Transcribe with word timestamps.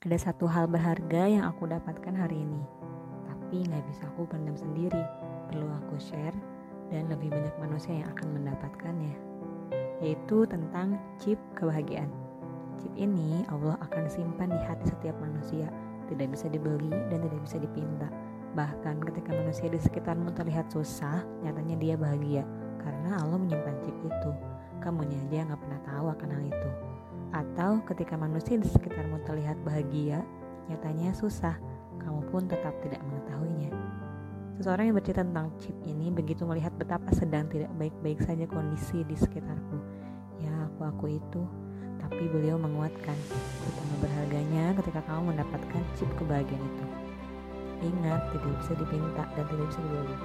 Ada 0.00 0.32
satu 0.32 0.48
hal 0.48 0.64
berharga 0.64 1.28
yang 1.28 1.44
aku 1.44 1.68
dapatkan 1.68 2.16
hari 2.16 2.40
ini, 2.40 2.64
tapi 3.28 3.68
nggak 3.68 3.84
bisa 3.84 4.08
aku 4.08 4.24
pendam 4.24 4.56
sendiri. 4.56 5.04
Perlu 5.52 5.68
aku 5.68 6.00
share 6.00 6.32
dan 6.88 7.12
lebih 7.12 7.28
banyak 7.28 7.52
manusia 7.60 8.00
yang 8.00 8.08
akan 8.16 8.32
mendapatkannya, 8.32 9.12
yaitu 10.00 10.48
tentang 10.48 10.96
chip 11.20 11.36
kebahagiaan. 11.52 12.08
Chip 12.80 12.88
ini 12.96 13.44
Allah 13.52 13.76
akan 13.84 14.08
simpan 14.08 14.48
di 14.48 14.64
hati 14.64 14.88
setiap 14.88 15.20
manusia, 15.20 15.68
tidak 16.08 16.32
bisa 16.32 16.48
dibeli 16.48 16.88
dan 17.12 17.20
tidak 17.20 17.40
bisa 17.44 17.60
dipinta. 17.60 18.08
Bahkan 18.56 19.04
ketika 19.04 19.36
manusia 19.36 19.68
di 19.68 19.76
sekitarmu 19.76 20.32
terlihat 20.32 20.72
susah, 20.72 21.20
nyatanya 21.44 21.76
dia 21.76 22.00
bahagia 22.00 22.48
karena 22.80 23.20
Allah 23.20 23.36
menyimpan 23.36 23.76
chip 23.84 23.96
itu. 24.00 24.32
Kamu 24.80 25.04
aja 25.04 25.44
nggak 25.44 25.60
pernah 25.60 25.80
tahu 25.84 26.08
akan 26.08 26.28
hal 26.32 26.44
itu. 26.48 26.89
Atau 27.30 27.78
ketika 27.86 28.18
manusia 28.18 28.58
di 28.58 28.66
sekitarmu 28.66 29.22
terlihat 29.22 29.54
bahagia, 29.62 30.26
nyatanya 30.66 31.14
susah, 31.14 31.54
kamu 32.02 32.26
pun 32.30 32.50
tetap 32.50 32.74
tidak 32.82 32.98
mengetahuinya. 33.06 33.70
Seseorang 34.58 34.92
yang 34.92 34.96
bercerita 34.98 35.24
tentang 35.24 35.48
chip 35.56 35.72
ini 35.88 36.12
begitu 36.12 36.44
melihat 36.44 36.74
betapa 36.76 37.08
sedang 37.16 37.48
tidak 37.48 37.72
baik-baik 37.80 38.20
saja 38.20 38.44
kondisi 38.44 39.06
di 39.08 39.16
sekitarku. 39.16 39.78
Ya, 40.42 40.52
aku 40.68 40.80
aku 40.84 41.06
itu. 41.16 41.42
Tapi 42.00 42.28
beliau 42.28 42.60
menguatkan 42.60 43.16
betapa 43.64 43.94
berharganya 44.04 44.76
ketika 44.82 45.00
kamu 45.06 45.32
mendapatkan 45.32 45.82
chip 45.96 46.10
kebahagiaan 46.18 46.60
itu. 46.60 46.86
Ingat, 47.80 48.20
tidak 48.36 48.52
bisa 48.60 48.72
dipinta 48.76 49.24
dan 49.32 49.44
tidak 49.48 49.64
bisa 49.72 49.80
dibeli. 49.80 50.16